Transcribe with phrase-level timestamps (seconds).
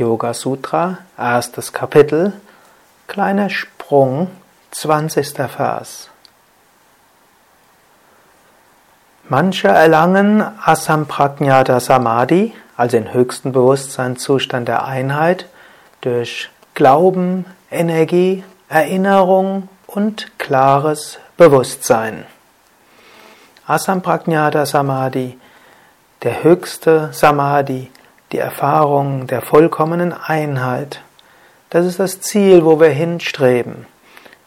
[0.00, 2.32] Yoga Sutra, erstes Kapitel,
[3.06, 4.28] kleiner Sprung,
[4.70, 5.36] 20.
[5.46, 6.08] Vers.
[9.28, 15.44] Manche erlangen Asamprajnata Samadhi, also den höchsten Bewusstseinszustand der Einheit,
[16.00, 22.24] durch Glauben, Energie, Erinnerung und klares Bewusstsein.
[23.66, 25.38] Asamprajnata Samadhi,
[26.22, 27.90] der höchste Samadhi,
[28.32, 31.02] die Erfahrung der vollkommenen Einheit.
[31.70, 33.86] Das ist das Ziel, wo wir hinstreben.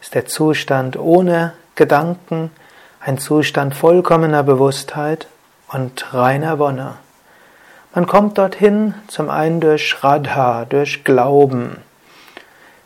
[0.02, 2.52] Ist der Zustand ohne Gedanken,
[3.00, 5.28] ein Zustand vollkommener Bewusstheit
[5.70, 6.96] und reiner Wonne.
[7.94, 11.78] Man kommt dorthin zum einen durch Shraddha, durch Glauben.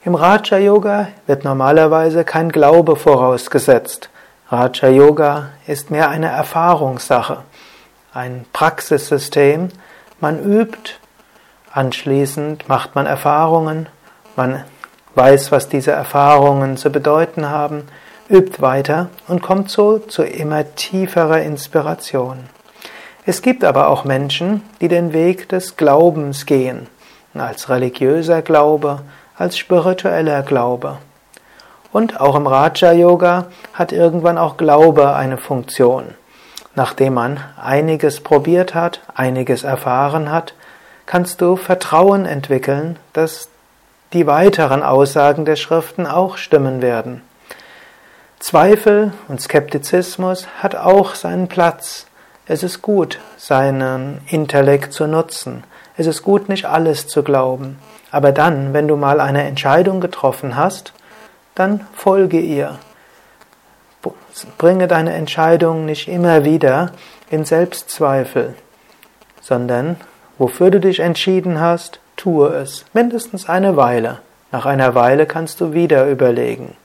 [0.04, 4.10] Im Raja Yoga wird normalerweise kein Glaube vorausgesetzt.
[4.50, 7.40] Raja Yoga ist mehr eine Erfahrungssache,
[8.14, 9.70] ein Praxissystem,
[10.20, 10.94] man übt,
[11.72, 13.88] anschließend macht man Erfahrungen,
[14.36, 14.64] man
[15.16, 17.84] weiß, was diese Erfahrungen zu bedeuten haben,
[18.30, 22.50] übt weiter und kommt so zu immer tieferer Inspiration.
[23.26, 26.88] Es gibt aber auch Menschen, die den Weg des Glaubens gehen,
[27.34, 29.02] als religiöser Glaube,
[29.38, 30.98] als spiritueller Glaube.
[31.92, 36.16] Und auch im Raja Yoga hat irgendwann auch Glaube eine Funktion.
[36.78, 40.54] Nachdem man einiges probiert hat, einiges erfahren hat,
[41.08, 43.50] kannst du Vertrauen entwickeln, dass
[44.14, 47.24] die weiteren Aussagen der Schriften auch stimmen werden.
[48.38, 52.06] Zweifel und Skeptizismus hat auch seinen Platz.
[52.46, 55.64] Es ist gut, seinen Intellekt zu nutzen.
[55.98, 57.80] Es ist gut, nicht alles zu glauben.
[58.12, 60.94] Aber dann, wenn du mal eine Entscheidung getroffen hast,
[61.56, 62.78] dann folge ihr.
[64.58, 66.92] Bringe deine Entscheidung nicht immer wieder
[67.30, 68.56] in Selbstzweifel,
[69.42, 69.98] sondern
[70.38, 74.20] wofür du dich entschieden hast, tue es, mindestens eine Weile.
[74.52, 76.76] Nach einer Weile kannst du wieder überlegen.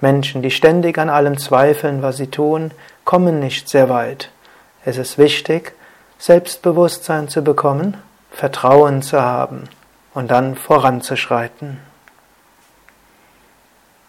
[0.00, 2.70] Menschen, die ständig an allem zweifeln, was sie tun,
[3.04, 4.30] kommen nicht sehr weit.
[4.84, 5.72] Es ist wichtig,
[6.18, 7.96] Selbstbewusstsein zu bekommen,
[8.30, 9.64] Vertrauen zu haben
[10.14, 11.78] und dann voranzuschreiten.